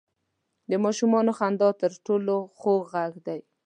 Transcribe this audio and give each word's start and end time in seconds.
•د 0.69 0.71
ماشومانو 0.85 1.31
خندا 1.39 1.69
تر 1.81 1.91
ټولو 2.05 2.35
خوږ 2.59 2.81
ږغ 2.93 3.13
دی. 3.27 3.39